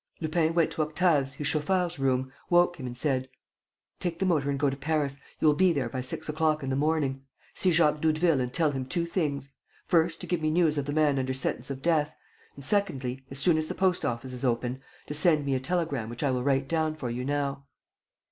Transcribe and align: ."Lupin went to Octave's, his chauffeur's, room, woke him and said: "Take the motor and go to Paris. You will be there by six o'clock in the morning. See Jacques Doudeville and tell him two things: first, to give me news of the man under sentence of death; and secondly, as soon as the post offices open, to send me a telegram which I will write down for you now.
."Lupin 0.19 0.55
went 0.55 0.71
to 0.71 0.81
Octave's, 0.81 1.33
his 1.33 1.45
chauffeur's, 1.45 1.99
room, 1.99 2.33
woke 2.49 2.79
him 2.79 2.87
and 2.87 2.97
said: 2.97 3.29
"Take 3.99 4.17
the 4.17 4.25
motor 4.25 4.49
and 4.49 4.57
go 4.57 4.67
to 4.67 4.75
Paris. 4.75 5.17
You 5.39 5.45
will 5.45 5.53
be 5.53 5.71
there 5.73 5.89
by 5.89 6.01
six 6.01 6.27
o'clock 6.27 6.63
in 6.63 6.71
the 6.71 6.75
morning. 6.75 7.21
See 7.53 7.71
Jacques 7.71 8.01
Doudeville 8.01 8.41
and 8.41 8.51
tell 8.51 8.71
him 8.71 8.87
two 8.87 9.05
things: 9.05 9.53
first, 9.83 10.19
to 10.21 10.25
give 10.25 10.41
me 10.41 10.49
news 10.49 10.79
of 10.79 10.85
the 10.87 10.91
man 10.91 11.19
under 11.19 11.35
sentence 11.35 11.69
of 11.69 11.83
death; 11.83 12.15
and 12.55 12.65
secondly, 12.65 13.23
as 13.29 13.37
soon 13.37 13.59
as 13.59 13.67
the 13.67 13.75
post 13.75 14.03
offices 14.03 14.43
open, 14.43 14.81
to 15.05 15.13
send 15.13 15.45
me 15.45 15.53
a 15.53 15.59
telegram 15.59 16.09
which 16.09 16.23
I 16.23 16.31
will 16.31 16.41
write 16.41 16.67
down 16.67 16.95
for 16.95 17.11
you 17.11 17.23
now. 17.23 17.65